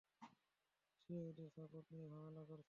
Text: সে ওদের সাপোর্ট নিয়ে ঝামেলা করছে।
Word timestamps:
সে 1.03 1.15
ওদের 1.29 1.49
সাপোর্ট 1.55 1.85
নিয়ে 1.91 2.07
ঝামেলা 2.09 2.41
করছে। 2.41 2.59